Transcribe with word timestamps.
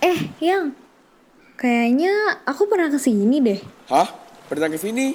Eh, 0.00 0.18
Yang. 0.40 0.72
Kayaknya 1.60 2.40
aku 2.48 2.64
pernah 2.72 2.88
ke 2.88 2.96
sini 2.96 3.36
deh. 3.44 3.60
Hah? 3.92 4.08
Pernah 4.48 4.72
ke 4.72 4.80
sini? 4.80 5.12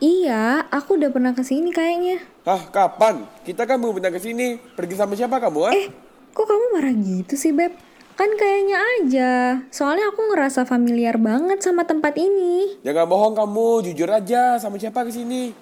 Iya, 0.00 0.64
aku 0.72 0.96
udah 0.96 1.12
pernah 1.12 1.36
ke 1.36 1.44
sini 1.44 1.68
kayaknya. 1.68 2.24
Hah, 2.48 2.72
kapan? 2.72 3.28
Kita 3.44 3.68
kan 3.68 3.76
mau 3.76 3.92
pernah 3.92 4.08
ke 4.08 4.16
sini. 4.16 4.56
Pergi 4.56 4.96
sama 4.96 5.12
siapa 5.12 5.36
kamu, 5.36 5.60
ah? 5.68 5.72
Eh, 5.76 5.92
kok 6.32 6.48
kamu 6.48 6.64
marah 6.72 6.96
gitu 6.96 7.36
sih, 7.36 7.52
Beb? 7.52 7.76
Kan 8.16 8.32
kayaknya 8.40 8.78
aja. 8.80 9.32
Soalnya 9.68 10.08
aku 10.08 10.32
ngerasa 10.32 10.64
familiar 10.64 11.20
banget 11.20 11.60
sama 11.60 11.84
tempat 11.84 12.16
ini. 12.16 12.80
Jangan 12.80 13.04
bohong 13.04 13.36
kamu, 13.36 13.92
jujur 13.92 14.08
aja 14.08 14.56
sama 14.56 14.80
siapa 14.80 15.04
ke 15.04 15.12
sini. 15.12 15.52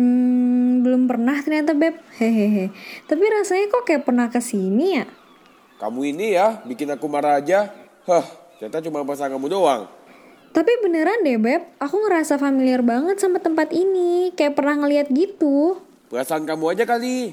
Hmm, 0.00 0.80
belum 0.80 1.04
pernah 1.04 1.36
ternyata, 1.44 1.76
Beb. 1.76 2.00
Hehehe. 2.16 2.72
Tapi 3.04 3.24
rasanya 3.28 3.68
kok 3.68 3.84
kayak 3.84 4.08
pernah 4.08 4.32
ke 4.32 4.40
sini 4.40 4.96
ya? 4.96 5.04
Kamu 5.80 6.04
ini 6.04 6.36
ya, 6.36 6.60
bikin 6.68 6.92
aku 6.92 7.08
marah 7.08 7.40
aja. 7.40 7.72
Hah, 8.04 8.20
ternyata 8.60 8.84
cuma 8.84 9.00
pasang 9.00 9.32
kamu 9.32 9.48
doang. 9.48 9.88
Tapi 10.52 10.72
beneran 10.84 11.24
deh, 11.24 11.40
Beb. 11.40 11.72
Aku 11.80 12.04
ngerasa 12.04 12.36
familiar 12.36 12.84
banget 12.84 13.16
sama 13.16 13.40
tempat 13.40 13.72
ini. 13.72 14.28
Kayak 14.36 14.60
pernah 14.60 14.76
ngeliat 14.84 15.08
gitu. 15.08 15.80
Perasaan 16.12 16.44
kamu 16.44 16.76
aja 16.76 16.84
kali. 16.84 17.32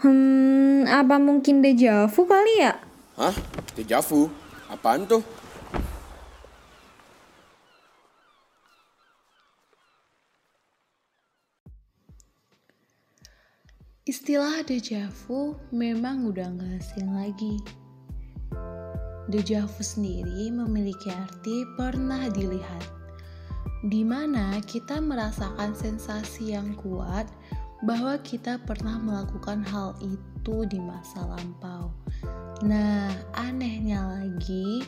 Hmm, 0.00 0.88
apa 0.88 1.20
mungkin 1.20 1.60
deja 1.60 2.08
vu 2.08 2.24
kali 2.24 2.64
ya? 2.64 2.80
Hah? 3.20 3.36
Dejavu? 3.76 4.32
Apaan 4.72 5.04
tuh? 5.04 5.20
Istilah 14.04 14.60
deja 14.68 15.08
vu 15.08 15.56
memang 15.72 16.28
udah 16.28 16.52
gak 16.60 16.76
asing 16.76 17.08
lagi. 17.16 17.56
Deja 19.32 19.64
vu 19.64 19.80
sendiri 19.80 20.52
memiliki 20.52 21.08
arti 21.08 21.64
pernah 21.72 22.28
dilihat, 22.28 22.84
di 23.88 24.04
mana 24.04 24.60
kita 24.60 25.00
merasakan 25.00 25.72
sensasi 25.72 26.52
yang 26.52 26.76
kuat 26.76 27.24
bahwa 27.88 28.20
kita 28.20 28.60
pernah 28.68 29.00
melakukan 29.00 29.64
hal 29.64 29.96
itu 30.04 30.68
di 30.68 30.76
masa 30.84 31.24
lampau. 31.24 31.88
Nah, 32.60 33.08
anehnya 33.32 34.04
lagi, 34.04 34.84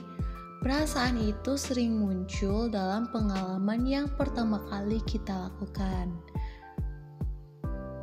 perasaan 0.60 1.16
itu 1.16 1.56
sering 1.56 2.04
muncul 2.04 2.68
dalam 2.68 3.08
pengalaman 3.08 3.80
yang 3.88 4.12
pertama 4.20 4.60
kali 4.68 5.00
kita 5.08 5.48
lakukan. 5.48 6.12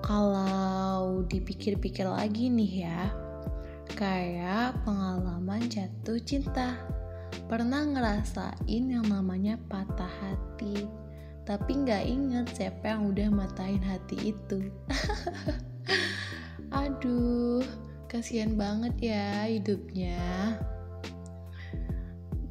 Kalau 0.04 1.24
dipikir-pikir 1.32 2.04
lagi 2.04 2.52
nih 2.52 2.84
ya, 2.84 3.08
kayak 3.96 4.84
pengalaman 4.84 5.64
jatuh 5.72 6.20
cinta. 6.20 6.76
Pernah 7.48 7.88
ngerasain 7.88 8.84
yang 8.84 9.08
namanya 9.08 9.56
patah 9.72 10.12
hati, 10.20 10.92
tapi 11.48 11.88
nggak 11.88 12.04
inget 12.04 12.46
siapa 12.52 12.84
yang 12.92 13.16
udah 13.16 13.32
matahin 13.32 13.80
hati 13.80 14.36
itu. 14.36 14.68
Aduh, 16.84 17.64
kasihan 18.12 18.60
banget 18.60 19.16
ya 19.16 19.48
hidupnya. 19.48 20.20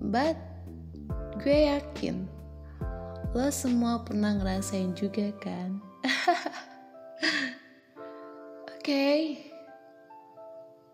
But, 0.00 0.40
gue 1.36 1.68
yakin 1.68 2.32
lo 3.32 3.48
semua 3.48 4.04
pernah 4.04 4.36
ngerasain 4.36 4.92
juga 4.92 5.32
kan? 5.40 5.80
Okay. 8.82 9.38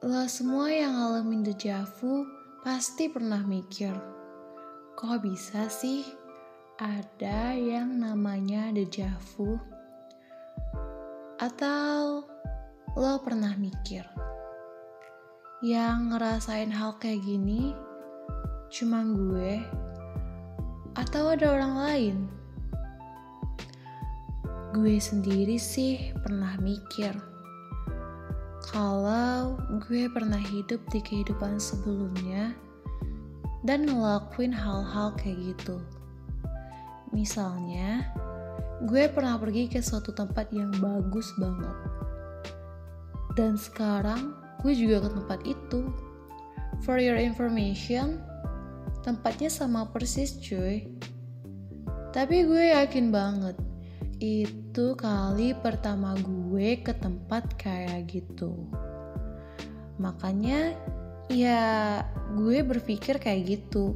lo 0.04 0.28
semua 0.28 0.68
yang 0.68 0.92
ngalamin 0.92 1.40
deja 1.40 1.88
vu 1.96 2.28
pasti 2.60 3.08
pernah 3.08 3.40
mikir, 3.40 3.96
kok 4.92 5.24
bisa 5.24 5.72
sih 5.72 6.04
ada 6.76 7.56
yang 7.56 7.96
namanya 7.96 8.76
deja 8.76 9.08
vu? 9.32 9.56
Atau 11.40 12.28
lo 12.92 13.24
pernah 13.24 13.56
mikir, 13.56 14.04
yang 15.64 16.12
ngerasain 16.12 16.68
hal 16.68 16.92
kayak 17.00 17.24
gini 17.24 17.72
cuma 18.68 19.00
gue 19.00 19.64
atau 20.92 21.32
ada 21.32 21.56
orang 21.56 21.74
lain? 21.80 22.16
Gue 24.76 25.00
sendiri 25.00 25.56
sih 25.56 26.12
pernah 26.20 26.52
mikir 26.60 27.37
kalau 28.68 29.56
gue 29.88 30.12
pernah 30.12 30.40
hidup 30.40 30.80
di 30.92 31.00
kehidupan 31.00 31.56
sebelumnya 31.56 32.52
dan 33.64 33.88
ngelakuin 33.88 34.52
hal-hal 34.52 35.16
kayak 35.16 35.56
gitu. 35.56 35.80
Misalnya, 37.16 38.04
gue 38.84 39.08
pernah 39.08 39.40
pergi 39.40 39.72
ke 39.72 39.80
suatu 39.80 40.12
tempat 40.12 40.52
yang 40.52 40.68
bagus 40.84 41.32
banget. 41.40 41.76
Dan 43.32 43.56
sekarang 43.56 44.36
gue 44.60 44.76
juga 44.76 45.08
ke 45.08 45.10
tempat 45.16 45.40
itu. 45.48 45.88
For 46.84 47.00
your 47.00 47.16
information, 47.16 48.20
tempatnya 49.00 49.48
sama 49.48 49.88
persis 49.88 50.36
cuy. 50.38 50.86
Tapi 52.12 52.44
gue 52.44 52.76
yakin 52.76 53.08
banget 53.08 53.67
itu 54.18 54.98
kali 54.98 55.54
pertama 55.54 56.18
gue 56.18 56.82
ke 56.82 56.90
tempat 56.90 57.54
kayak 57.54 58.10
gitu. 58.10 58.66
Makanya 60.02 60.74
ya 61.30 62.02
gue 62.34 62.58
berpikir 62.66 63.22
kayak 63.22 63.46
gitu. 63.46 63.94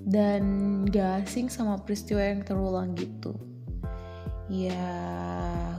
Dan 0.00 0.84
gak 0.88 1.28
asing 1.28 1.48
sama 1.48 1.80
peristiwa 1.80 2.20
yang 2.20 2.44
terulang 2.44 2.92
gitu. 2.92 3.36
Ya 4.52 4.92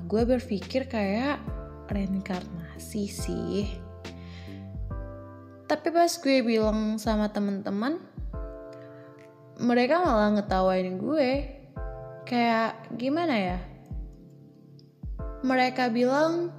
gue 0.10 0.24
berpikir 0.26 0.90
kayak 0.90 1.38
reinkarnasi 1.94 3.06
sih. 3.06 3.70
Tapi 5.70 5.88
pas 5.94 6.10
gue 6.10 6.42
bilang 6.42 6.98
sama 6.98 7.30
temen-temen, 7.30 8.02
mereka 9.62 10.02
malah 10.02 10.34
ngetawain 10.36 10.98
gue 10.98 11.61
kayak 12.26 12.94
gimana 12.96 13.36
ya? 13.36 13.60
Mereka 15.42 15.90
bilang 15.90 16.54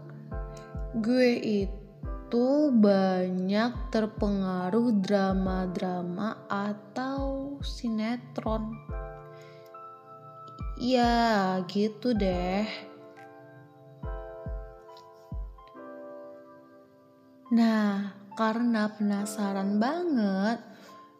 gue 0.98 1.38
itu 1.38 2.72
banyak 2.74 3.92
terpengaruh 3.94 4.98
drama-drama 5.00 6.48
atau 6.50 7.56
sinetron. 7.62 8.74
Ya, 10.82 11.62
gitu 11.70 12.10
deh. 12.10 12.66
Nah, 17.52 18.16
karena 18.34 18.90
penasaran 18.90 19.78
banget, 19.78 20.58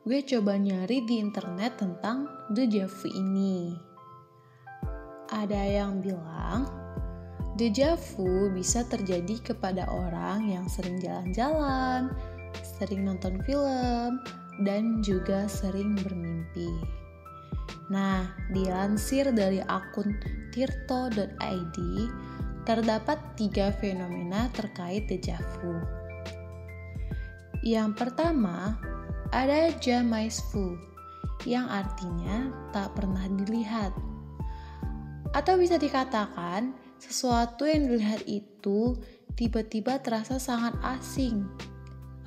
gue 0.03 0.19
coba 0.27 0.59
nyari 0.59 1.05
di 1.07 1.23
internet 1.23 1.79
tentang 1.79 2.27
deja 2.51 2.91
vu 2.91 3.07
ini 3.07 3.92
ada 5.33 5.57
yang 5.57 6.05
bilang 6.05 6.69
deja 7.57 7.97
vu 7.97 8.53
bisa 8.53 8.85
terjadi 8.85 9.41
kepada 9.41 9.89
orang 9.89 10.49
yang 10.49 10.69
sering 10.69 11.01
jalan-jalan, 11.01 12.13
sering 12.81 13.05
nonton 13.05 13.41
film, 13.45 14.21
dan 14.65 15.01
juga 15.05 15.49
sering 15.49 15.97
bermimpi. 16.01 16.69
Nah, 17.93 18.25
dilansir 18.53 19.33
dari 19.37 19.61
akun 19.65 20.17
tirto.id, 20.53 21.77
terdapat 22.65 23.19
tiga 23.37 23.69
fenomena 23.77 24.49
terkait 24.57 25.05
deja 25.09 25.37
vu. 25.61 25.77
Yang 27.61 28.01
pertama, 28.01 28.81
ada 29.29 29.69
jamais 29.77 30.41
vu, 30.53 30.81
yang 31.45 31.69
artinya 31.69 32.49
tak 32.73 32.97
pernah 32.97 33.29
dilihat 33.29 33.93
atau 35.33 35.57
bisa 35.57 35.81
dikatakan, 35.81 36.77
sesuatu 37.01 37.67
yang 37.67 37.89
dilihat 37.89 38.23
itu 38.31 38.95
tiba-tiba 39.35 39.99
terasa 39.99 40.39
sangat 40.39 40.77
asing 40.85 41.49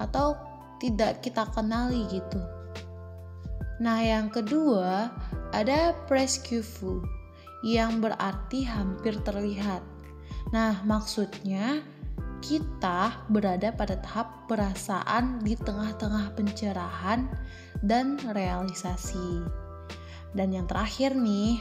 atau 0.02 0.36
tidak 0.82 1.24
kita 1.24 1.48
kenali 1.56 2.04
gitu. 2.12 2.42
Nah, 3.80 4.04
yang 4.04 4.28
kedua 4.28 5.12
ada 5.56 5.96
presque 6.10 6.60
yang 7.64 8.04
berarti 8.04 8.68
hampir 8.68 9.16
terlihat. 9.24 9.82
Nah, 10.52 10.84
maksudnya 10.84 11.82
kita 12.46 13.26
berada 13.34 13.74
pada 13.74 13.98
tahap 14.06 14.46
perasaan 14.46 15.42
di 15.42 15.58
tengah-tengah 15.58 16.38
pencerahan 16.38 17.26
dan 17.82 18.22
realisasi. 18.32 19.42
Dan 20.36 20.54
yang 20.54 20.70
terakhir 20.70 21.18
nih, 21.18 21.58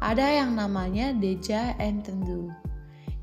ada 0.00 0.26
yang 0.28 0.52
namanya 0.52 1.16
deja 1.16 1.72
entendu, 1.80 2.52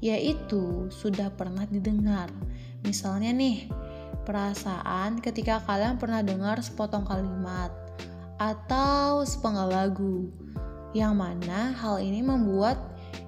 yaitu 0.02 0.90
sudah 0.90 1.30
pernah 1.34 1.70
didengar. 1.70 2.34
Misalnya 2.82 3.32
nih, 3.32 3.70
perasaan 4.26 5.22
ketika 5.22 5.62
kalian 5.64 6.02
pernah 6.02 6.26
dengar 6.26 6.60
sepotong 6.60 7.06
kalimat 7.06 7.70
atau 8.42 9.22
sepenggal 9.24 9.70
lagu, 9.70 10.28
yang 10.98 11.18
mana 11.18 11.74
hal 11.78 12.02
ini 12.02 12.22
membuat 12.26 12.78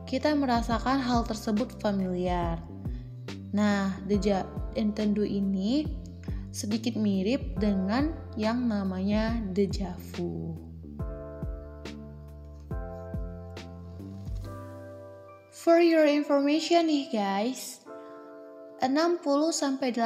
kita 0.05 0.33
merasakan 0.37 1.01
hal 1.01 1.25
tersebut 1.25 1.77
familiar. 1.81 2.61
Nah, 3.55 3.95
deja 4.05 4.45
entendu 4.75 5.23
ini 5.23 5.87
sedikit 6.55 6.95
mirip 6.95 7.57
dengan 7.59 8.15
yang 8.35 8.67
namanya 8.67 9.39
deja 9.51 9.95
vu. 10.13 10.74
For 15.65 15.81
your 15.81 16.05
information 16.05 16.93
nih 16.93 17.09
guys, 17.09 17.81
60-80% 18.85 19.97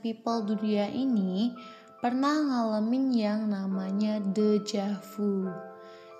people 0.00 0.40
dunia 0.40 0.88
ini 0.88 1.52
pernah 2.00 2.40
ngalamin 2.40 3.12
yang 3.12 3.52
namanya 3.52 4.24
deja 4.32 4.96
vu. 5.12 5.52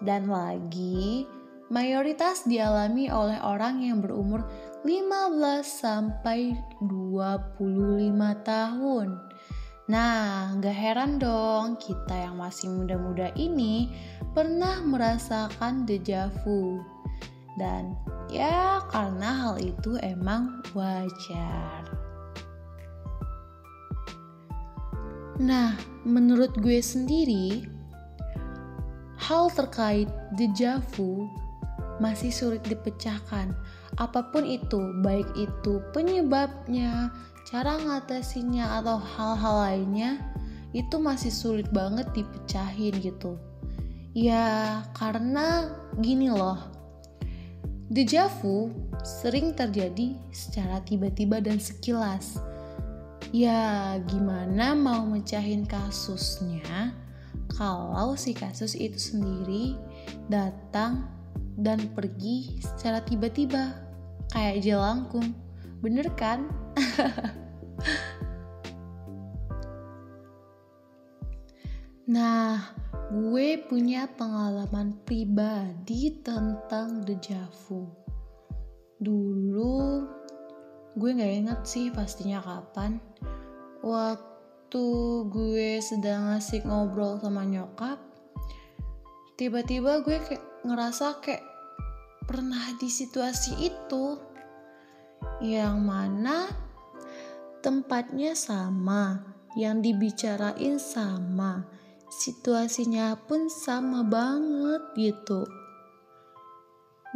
Dan 0.05 0.29
lagi, 0.29 1.25
mayoritas 1.73 2.45
dialami 2.45 3.09
oleh 3.09 3.41
orang 3.41 3.81
yang 3.81 4.05
berumur 4.05 4.45
15 4.85 5.65
sampai 5.65 6.53
25 6.85 7.57
tahun. 8.45 9.25
Nah, 9.89 10.53
gak 10.61 10.77
heran 10.77 11.17
dong 11.17 11.81
kita 11.81 12.29
yang 12.29 12.37
masih 12.37 12.69
muda-muda 12.77 13.33
ini 13.41 13.89
pernah 14.37 14.85
merasakan 14.85 15.89
deja 15.89 16.29
vu. 16.45 16.85
Dan 17.57 17.97
Ya, 18.33 18.83
karena 18.91 19.31
hal 19.31 19.57
itu 19.61 19.97
emang 20.01 20.65
wajar. 20.73 21.85
Nah, 25.41 25.75
menurut 26.07 26.55
gue 26.63 26.79
sendiri, 26.79 27.67
hal 29.19 29.51
terkait 29.51 30.07
deja 30.39 30.79
vu 30.95 31.27
masih 31.99 32.31
sulit 32.31 32.63
dipecahkan. 32.67 33.55
Apa 33.99 34.31
pun 34.35 34.43
itu, 34.43 34.79
baik 35.03 35.27
itu 35.39 35.83
penyebabnya, 35.95 37.11
cara 37.47 37.79
ngatasinya 37.79 38.83
atau 38.83 38.99
hal-hal 38.99 39.57
lainnya, 39.63 40.19
itu 40.75 40.99
masih 40.99 41.31
sulit 41.31 41.71
banget 41.71 42.11
dipecahin 42.15 42.95
gitu. 42.99 43.39
Ya, 44.15 44.83
karena 44.95 45.71
gini 45.99 46.31
loh, 46.31 46.74
Deja 47.95 48.27
vu 48.43 48.75
sering 49.07 49.55
terjadi 49.55 50.19
secara 50.35 50.83
tiba-tiba 50.83 51.39
dan 51.39 51.63
sekilas. 51.63 52.43
Ya, 53.31 53.95
gimana 54.11 54.75
mau 54.75 55.07
mecahin 55.07 55.63
kasusnya 55.63 56.91
kalau 57.55 58.19
si 58.19 58.35
kasus 58.35 58.75
itu 58.75 58.99
sendiri 58.99 59.79
datang 60.27 61.07
dan 61.55 61.87
pergi 61.95 62.59
secara 62.59 62.99
tiba-tiba 63.07 63.79
kayak 64.35 64.67
jelangkung. 64.67 65.31
Bener 65.79 66.11
kan? 66.19 66.51
nah, 72.11 72.75
gue 73.13 73.61
punya 73.69 74.09
pengalaman 74.09 74.97
pribadi 75.05 76.25
tentang 76.25 77.05
deja 77.05 77.45
vu. 77.65 77.85
Dulu 78.97 80.09
gue 80.97 81.11
gak 81.13 81.35
inget 81.45 81.61
sih 81.69 81.93
pastinya 81.93 82.41
kapan. 82.41 82.97
Waktu 83.85 84.87
gue 85.29 85.85
sedang 85.85 86.33
ngasih 86.33 86.65
ngobrol 86.65 87.21
sama 87.21 87.45
nyokap, 87.45 88.01
tiba-tiba 89.37 90.01
gue 90.01 90.17
kayak 90.25 90.65
ngerasa 90.65 91.21
kayak 91.21 91.45
pernah 92.25 92.73
di 92.81 92.89
situasi 92.89 93.69
itu. 93.69 94.17
Yang 95.45 95.77
mana 95.77 96.49
tempatnya 97.61 98.33
sama, 98.33 99.21
yang 99.61 99.85
dibicarain 99.85 100.81
sama 100.81 101.84
situasinya 102.15 103.19
pun 103.27 103.51
sama 103.51 104.07
banget 104.07 104.83
gitu. 104.95 105.43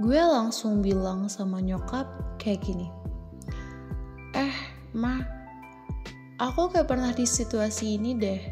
Gue 0.03 0.19
langsung 0.19 0.83
bilang 0.83 1.31
sama 1.31 1.63
nyokap 1.63 2.07
kayak 2.43 2.67
gini. 2.67 2.91
Eh, 4.35 4.55
ma, 4.95 5.23
aku 6.43 6.75
kayak 6.75 6.91
pernah 6.91 7.15
di 7.15 7.27
situasi 7.27 7.95
ini 7.99 8.19
deh. 8.19 8.43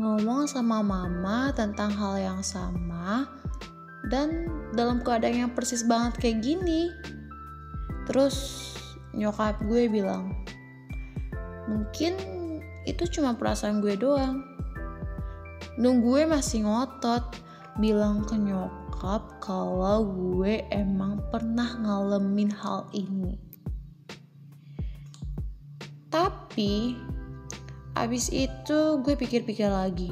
Ngomong 0.00 0.48
sama 0.48 0.80
mama 0.80 1.52
tentang 1.52 1.92
hal 1.92 2.16
yang 2.16 2.40
sama 2.40 3.28
dan 4.08 4.48
dalam 4.72 5.04
keadaan 5.04 5.48
yang 5.48 5.52
persis 5.52 5.84
banget 5.84 6.16
kayak 6.16 6.40
gini. 6.40 6.88
Terus 8.08 8.36
nyokap 9.12 9.60
gue 9.68 9.88
bilang, 9.88 10.32
mungkin 11.68 12.16
itu 12.88 13.04
cuma 13.20 13.36
perasaan 13.36 13.84
gue 13.84 13.96
doang 14.00 14.57
nunggu 15.78 16.10
gue 16.10 16.22
masih 16.26 16.66
ngotot 16.66 17.38
bilang 17.78 18.26
ke 18.26 18.34
nyokap 18.34 19.38
kalau 19.38 20.10
gue 20.10 20.66
emang 20.74 21.22
pernah 21.30 21.78
ngalamin 21.78 22.50
hal 22.50 22.90
ini. 22.90 23.38
Tapi 26.10 26.98
abis 27.94 28.34
itu 28.34 28.98
gue 29.06 29.14
pikir-pikir 29.14 29.70
lagi. 29.70 30.10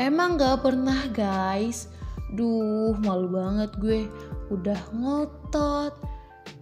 Emang 0.00 0.40
gak 0.40 0.64
pernah 0.64 1.04
guys. 1.12 1.92
Duh 2.32 2.96
malu 3.04 3.28
banget 3.28 3.70
gue. 3.76 4.08
Udah 4.48 4.80
ngotot. 4.96 5.92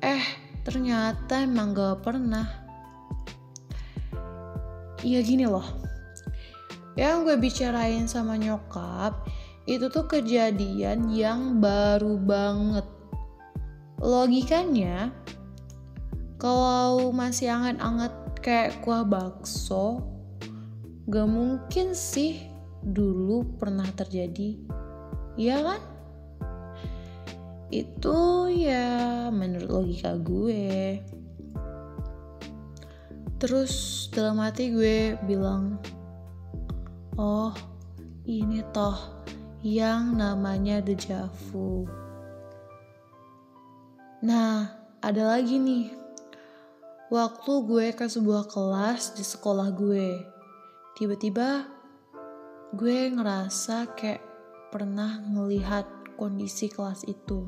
Eh 0.02 0.26
ternyata 0.66 1.46
emang 1.46 1.70
gak 1.70 2.02
pernah. 2.02 2.50
Ya 5.06 5.22
gini 5.22 5.46
loh 5.46 5.89
yang 7.00 7.24
gue 7.24 7.40
bicarain 7.40 8.04
sama 8.04 8.36
nyokap 8.36 9.24
itu 9.64 9.88
tuh 9.88 10.04
kejadian 10.04 11.08
yang 11.08 11.56
baru 11.56 12.20
banget. 12.20 12.84
Logikanya, 14.04 15.08
kalau 16.36 17.08
masih 17.08 17.56
anget-anget 17.56 18.12
kayak 18.44 18.84
kuah 18.84 19.00
bakso, 19.00 20.04
gak 21.08 21.24
mungkin 21.24 21.96
sih 21.96 22.44
dulu 22.84 23.48
pernah 23.56 23.88
terjadi. 23.96 24.60
Iya 25.40 25.56
kan? 25.56 25.80
Itu 27.72 28.48
ya 28.52 29.32
menurut 29.32 29.72
logika 29.72 30.20
gue. 30.20 31.00
Terus 33.40 34.04
dalam 34.12 34.36
hati 34.44 34.68
gue 34.68 35.16
bilang, 35.24 35.80
Oh, 37.20 37.52
ini 38.24 38.64
toh 38.72 38.96
yang 39.60 40.16
namanya 40.16 40.80
deja 40.80 41.28
vu. 41.28 41.84
Nah, 44.24 44.72
ada 45.04 45.36
lagi 45.36 45.60
nih. 45.60 45.92
Waktu 47.12 47.52
gue 47.68 47.86
ke 47.92 48.08
sebuah 48.08 48.48
kelas 48.48 49.20
di 49.20 49.24
sekolah 49.28 49.68
gue, 49.68 50.16
tiba-tiba 50.96 51.68
gue 52.72 53.12
ngerasa 53.12 53.92
kayak 53.92 54.24
pernah 54.72 55.20
ngelihat 55.20 56.16
kondisi 56.16 56.72
kelas 56.72 57.04
itu. 57.04 57.44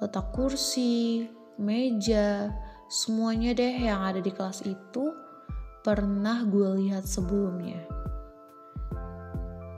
Letak 0.00 0.32
kursi, 0.32 1.28
meja, 1.60 2.56
semuanya 2.88 3.52
deh 3.52 3.84
yang 3.84 4.00
ada 4.00 4.24
di 4.24 4.32
kelas 4.32 4.64
itu 4.64 5.12
pernah 5.84 6.40
gue 6.48 6.72
lihat 6.80 7.04
sebelumnya. 7.04 7.95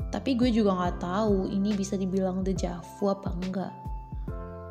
Tapi 0.08 0.40
gue 0.40 0.48
juga 0.48 0.72
gak 0.88 1.04
tahu 1.04 1.52
ini 1.52 1.76
bisa 1.76 1.92
dibilang 1.96 2.40
deja 2.40 2.80
vu 2.96 3.12
apa 3.12 3.28
enggak. 3.36 3.72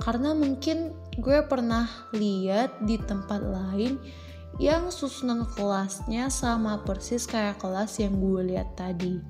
Karena 0.02 0.34
mungkin 0.34 0.94
gue 1.22 1.42
pernah 1.46 1.86
lihat 2.14 2.82
di 2.86 2.98
tempat 2.98 3.42
lain 3.42 4.02
yang 4.58 4.90
susunan 4.90 5.46
kelasnya 5.54 6.34
sama 6.34 6.82
persis 6.82 7.30
kayak 7.30 7.62
kelas 7.62 8.02
yang 8.02 8.18
gue 8.18 8.56
lihat 8.56 8.74
tadi. 8.74 9.22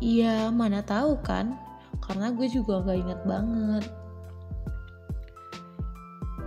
Iya, 0.00 0.48
mana 0.48 0.80
tahu 0.80 1.20
kan? 1.20 1.56
Karena 2.00 2.32
gue 2.32 2.48
juga 2.48 2.80
gak 2.84 2.98
inget 2.98 3.20
banget. 3.28 3.84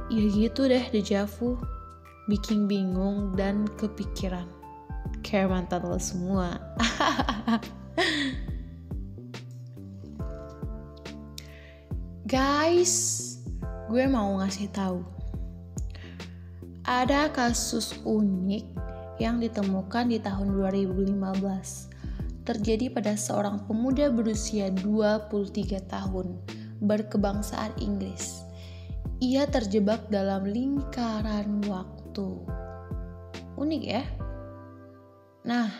Ya 0.08 0.26
gitu 0.34 0.66
deh 0.66 0.86
deja 0.90 1.30
vu. 1.30 1.60
Bikin 2.26 2.66
bingung 2.66 3.38
dan 3.38 3.70
kepikiran. 3.78 4.50
Kayak 5.22 5.52
mantan 5.54 5.84
lo 5.86 6.00
semua. 6.02 6.58
Guys, 12.27 13.39
gue 13.88 14.03
mau 14.03 14.43
ngasih 14.43 14.67
tahu. 14.75 15.00
ada 16.84 17.31
kasus 17.31 17.96
unik 18.03 18.67
yang 19.15 19.39
ditemukan 19.39 20.12
di 20.12 20.19
tahun 20.19 20.51
2015 20.60 21.24
terjadi 22.43 22.91
pada 22.91 23.15
seorang 23.15 23.63
pemuda 23.63 24.12
berusia 24.12 24.67
23 24.75 25.79
tahun 25.88 26.36
berkebangsaan 26.84 27.72
Inggris. 27.79 28.43
Ia 29.24 29.48
terjebak 29.48 30.12
dalam 30.12 30.51
lingkaran 30.51 31.63
waktu. 31.63 32.43
Unik 33.55 33.84
ya? 33.88 34.03
Nah, 35.48 35.72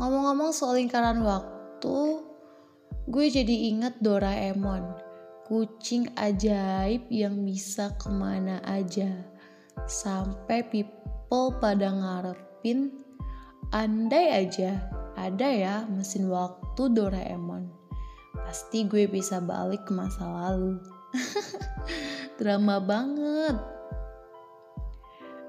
ngomong-ngomong 0.00 0.56
soal 0.56 0.80
lingkaran 0.80 1.20
waktu, 1.20 2.24
gue 3.04 3.26
jadi 3.28 3.68
inget 3.68 4.00
Doraemon, 4.00 5.03
kucing 5.44 6.08
ajaib 6.16 7.04
yang 7.12 7.44
bisa 7.44 7.92
ke 8.00 8.08
mana 8.08 8.64
aja. 8.64 9.12
Sampai 9.84 10.64
people 10.72 11.52
pada 11.60 11.92
ngarepin, 11.92 13.04
andai 13.70 14.48
aja 14.48 14.80
ada 15.14 15.48
ya 15.48 15.76
mesin 15.86 16.26
waktu 16.32 16.90
Doraemon. 16.90 17.70
Pasti 18.34 18.88
gue 18.88 19.06
bisa 19.06 19.38
balik 19.38 19.86
ke 19.86 19.92
masa 19.94 20.26
lalu. 20.26 20.80
Drama 22.40 22.82
banget. 22.82 23.56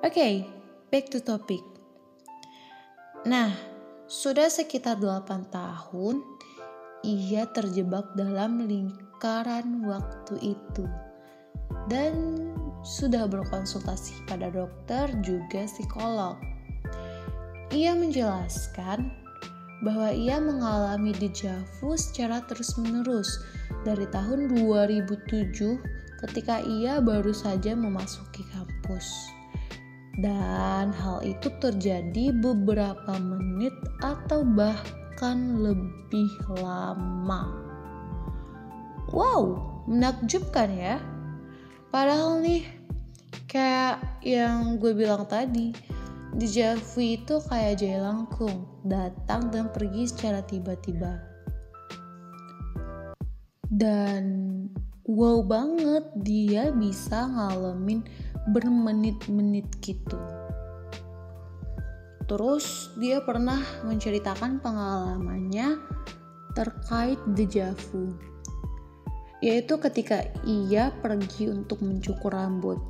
Oke, 0.06 0.14
okay, 0.14 0.34
back 0.94 1.10
to 1.10 1.18
topic. 1.18 1.66
Nah, 3.26 3.50
sudah 4.06 4.54
sekitar 4.54 5.02
8 5.02 5.50
tahun 5.50 6.22
ia 7.02 7.50
terjebak 7.50 8.14
dalam 8.14 8.62
lingkaran 8.62 9.05
waktu 9.86 10.56
itu. 10.56 10.86
Dan 11.88 12.42
sudah 12.86 13.26
berkonsultasi 13.26 14.30
pada 14.30 14.54
dokter 14.54 15.10
juga 15.26 15.66
psikolog. 15.66 16.38
Ia 17.74 17.98
menjelaskan 17.98 19.10
bahwa 19.82 20.14
ia 20.14 20.40
mengalami 20.40 21.12
dejavu 21.18 21.98
secara 21.98 22.46
terus-menerus 22.46 23.28
dari 23.84 24.06
tahun 24.14 24.54
2007 24.54 26.22
ketika 26.26 26.62
ia 26.64 27.02
baru 27.04 27.34
saja 27.36 27.74
memasuki 27.74 28.46
kampus. 28.54 29.06
Dan 30.16 30.96
hal 30.96 31.20
itu 31.28 31.52
terjadi 31.60 32.32
beberapa 32.40 33.20
menit 33.20 33.76
atau 34.00 34.48
bahkan 34.48 35.60
lebih 35.60 36.32
lama. 36.64 37.65
Wow, 39.16 39.64
menakjubkan 39.88 40.76
ya. 40.76 41.00
Padahal 41.88 42.44
nih, 42.44 42.68
kayak 43.48 44.20
yang 44.20 44.76
gue 44.76 44.92
bilang 44.92 45.24
tadi, 45.24 45.72
dejavu 46.36 47.00
itu 47.00 47.40
kayak 47.48 47.80
jaya 47.80 48.12
langkung, 48.12 48.68
datang 48.84 49.48
dan 49.56 49.72
pergi 49.72 50.12
secara 50.12 50.44
tiba-tiba. 50.44 51.16
Dan 53.72 54.24
wow 55.08 55.40
banget 55.48 56.12
dia 56.20 56.76
bisa 56.76 57.24
ngalamin 57.24 58.04
bermenit-menit 58.52 59.72
gitu. 59.80 60.20
Terus 62.28 62.92
dia 63.00 63.24
pernah 63.24 63.64
menceritakan 63.88 64.60
pengalamannya 64.60 65.80
terkait 66.52 67.22
dejavu. 67.32 68.35
Yaitu 69.46 69.78
ketika 69.78 70.26
ia 70.42 70.90
pergi 70.90 71.54
untuk 71.54 71.86
mencukur 71.86 72.34
rambut. 72.34 72.82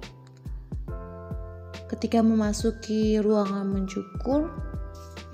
Ketika 1.91 2.24
memasuki 2.24 3.19
ruangan 3.19 3.67
mencukur, 3.67 4.55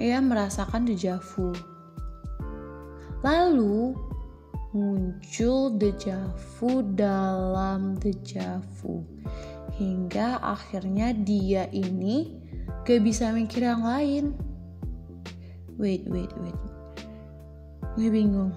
ia 0.02 0.18
merasakan 0.18 0.90
dejavu. 0.90 1.54
Lalu 3.22 3.94
muncul 4.74 5.78
dejavu 5.78 6.82
dalam 6.98 8.02
dejavu 8.02 9.06
hingga 9.78 10.42
akhirnya 10.42 11.14
dia 11.14 11.70
ini 11.70 12.34
gak 12.82 13.06
bisa 13.06 13.30
mikir 13.30 13.70
yang 13.70 13.86
lain. 13.86 14.34
Wait, 15.78 16.10
wait, 16.10 16.34
wait. 16.42 16.60
Gue 17.94 18.10
bingung. 18.10 18.54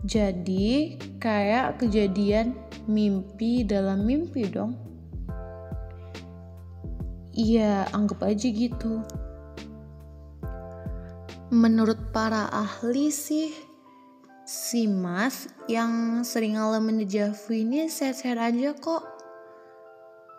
Jadi 0.00 0.96
kayak 1.20 1.76
kejadian 1.76 2.56
mimpi 2.88 3.68
dalam 3.68 4.08
mimpi 4.08 4.48
dong. 4.48 4.72
Iya, 7.36 7.84
anggap 7.92 8.24
aja 8.24 8.48
gitu. 8.48 9.04
Menurut 11.52 12.14
para 12.16 12.48
ahli 12.48 13.12
sih, 13.12 13.52
si 14.48 14.88
Mas 14.90 15.52
yang 15.70 16.24
sering 16.26 16.56
ngalamin 16.56 17.06
dejavu 17.06 17.54
ini 17.54 17.86
sehat-sehat 17.86 18.38
aja 18.40 18.74
kok. 18.74 19.04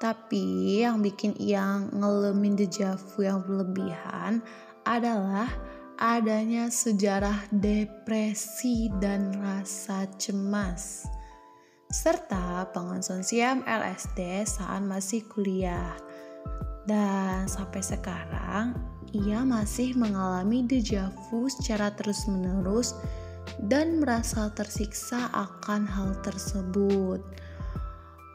Tapi 0.01 0.81
yang 0.81 1.05
bikin 1.05 1.37
ia 1.37 1.85
ngalamin 1.93 2.57
dejavu 2.57 3.21
yang 3.21 3.45
berlebihan 3.45 4.41
adalah 4.83 5.47
adanya 6.01 6.73
sejarah 6.73 7.45
depresi 7.53 8.89
dan 8.97 9.37
rasa 9.37 10.09
cemas 10.17 11.05
serta 11.93 12.65
pengonsumsian 12.73 13.61
LSD 13.69 14.41
saat 14.49 14.81
masih 14.81 15.21
kuliah. 15.29 15.93
Dan 16.89 17.45
sampai 17.45 17.85
sekarang 17.85 18.73
ia 19.13 19.45
masih 19.45 19.93
mengalami 19.93 20.65
dejavu 20.65 21.45
secara 21.53 21.93
terus-menerus 21.93 22.97
dan 23.69 24.01
merasa 24.01 24.49
tersiksa 24.57 25.29
akan 25.29 25.85
hal 25.85 26.17
tersebut. 26.25 27.21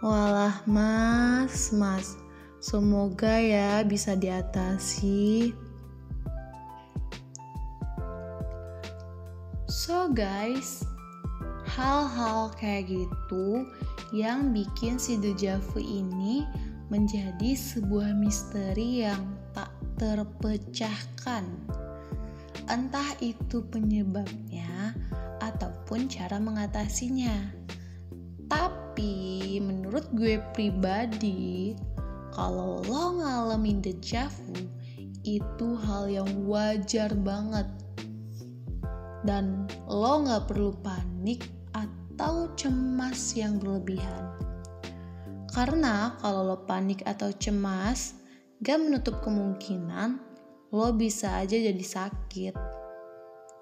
Walah, 0.06 0.62
Mas, 0.70 1.74
Mas, 1.74 2.14
semoga 2.62 3.42
ya 3.42 3.82
bisa 3.82 4.14
diatasi. 4.14 5.65
So, 9.86 10.10
guys, 10.10 10.82
hal-hal 11.62 12.50
kayak 12.58 12.90
gitu 12.90 13.70
yang 14.10 14.50
bikin 14.50 14.98
si 14.98 15.14
dejavu 15.14 15.78
ini 15.78 16.42
menjadi 16.90 17.54
sebuah 17.54 18.18
misteri 18.18 19.06
yang 19.06 19.38
tak 19.54 19.70
terpecahkan 19.94 21.46
entah 22.66 23.14
itu 23.22 23.62
penyebabnya 23.70 24.90
ataupun 25.38 26.10
cara 26.10 26.42
mengatasinya. 26.42 27.54
Tapi 28.50 29.62
menurut 29.62 30.10
gue 30.18 30.42
pribadi, 30.50 31.78
kalau 32.34 32.82
lo 32.90 33.22
ngalamin 33.22 33.86
dejavu, 33.86 34.66
itu 35.22 35.78
hal 35.78 36.10
yang 36.10 36.42
wajar 36.42 37.14
banget. 37.22 37.75
Dan 39.26 39.66
lo 39.90 40.22
gak 40.22 40.46
perlu 40.46 40.70
panik 40.86 41.50
atau 41.74 42.46
cemas 42.54 43.34
yang 43.34 43.58
berlebihan. 43.58 44.30
Karena 45.50 46.14
kalau 46.22 46.46
lo 46.46 46.62
panik 46.62 47.02
atau 47.02 47.34
cemas, 47.34 48.14
gak 48.62 48.78
menutup 48.78 49.18
kemungkinan 49.26 50.22
lo 50.70 50.94
bisa 50.94 51.42
aja 51.42 51.58
jadi 51.58 51.82
sakit. 51.82 52.54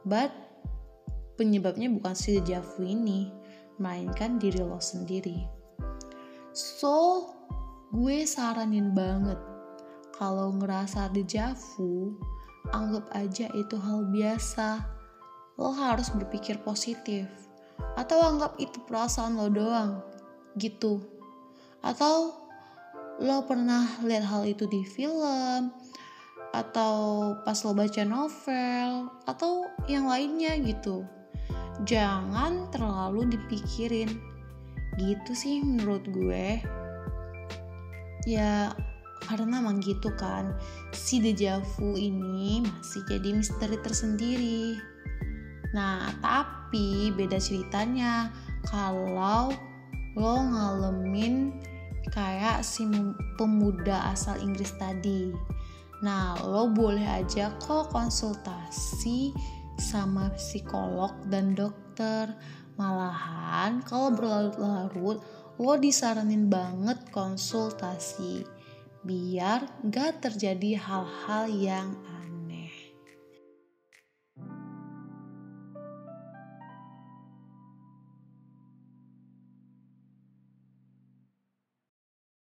But 0.04 0.30
penyebabnya 1.40 1.88
bukan 1.88 2.12
si 2.12 2.37
dejavu 2.37 2.85
ini, 2.85 3.33
melainkan 3.80 4.37
diri 4.37 4.61
lo 4.61 4.78
sendiri. 4.78 5.49
So, 6.54 7.26
gue 7.90 8.23
saranin 8.23 8.94
banget 8.94 9.38
kalau 10.14 10.54
ngerasa 10.54 11.11
dejavu, 11.11 12.14
anggap 12.71 13.11
aja 13.18 13.50
itu 13.50 13.75
hal 13.75 14.06
biasa. 14.14 14.87
Lo 15.58 15.70
harus 15.70 16.11
berpikir 16.11 16.62
positif. 16.62 17.26
Atau 17.94 18.18
anggap 18.23 18.58
itu 18.58 18.82
perasaan 18.87 19.38
lo 19.38 19.50
doang. 19.50 20.02
Gitu. 20.58 21.02
Atau 21.82 22.34
lo 23.23 23.46
pernah 23.46 23.87
lihat 24.02 24.26
hal 24.26 24.42
itu 24.42 24.66
di 24.66 24.82
film, 24.82 25.70
atau 26.54 27.34
pas 27.42 27.58
lo 27.66 27.75
baca 27.75 28.02
novel 28.06 29.11
atau 29.26 29.66
yang 29.90 30.06
lainnya 30.06 30.54
gitu 30.62 31.02
jangan 31.82 32.70
terlalu 32.70 33.26
dipikirin 33.34 34.06
gitu 35.02 35.34
sih 35.34 35.58
menurut 35.66 36.06
gue 36.06 36.62
ya 38.30 38.70
karena 39.26 39.58
emang 39.58 39.82
gitu 39.82 40.14
kan 40.14 40.54
si 40.94 41.18
dejavu 41.18 41.99
ini 41.99 42.62
masih 42.62 43.02
jadi 43.11 43.34
misteri 43.34 43.75
tersendiri 43.82 44.78
nah 45.75 46.07
tapi 46.23 47.11
beda 47.11 47.43
ceritanya 47.43 48.31
kalau 48.71 49.50
lo 50.14 50.35
ngalamin 50.47 51.50
kayak 52.14 52.62
si 52.62 52.87
pemuda 53.35 54.14
asal 54.14 54.38
Inggris 54.38 54.71
tadi. 54.78 55.35
Nah, 56.04 56.37
lo 56.45 56.71
boleh 56.71 57.02
aja 57.02 57.50
kok 57.59 57.90
konsultasi 57.90 59.35
sama 59.81 60.31
psikolog 60.38 61.11
dan 61.26 61.57
dokter. 61.59 62.31
Malahan 62.78 63.83
kalau 63.87 64.14
berlarut-larut, 64.14 65.19
lo 65.59 65.73
disaranin 65.78 66.50
banget 66.50 66.99
konsultasi 67.14 68.43
biar 69.04 69.69
gak 69.93 70.25
terjadi 70.25 70.81
hal-hal 70.81 71.45
yang 71.52 71.88